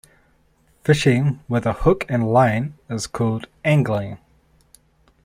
Fishing 0.83 1.41
with 1.47 1.63
a 1.67 1.73
hook 1.73 2.07
and 2.09 2.33
line 2.33 2.73
is 2.89 3.05
called 3.05 3.45
angling. 3.63 4.17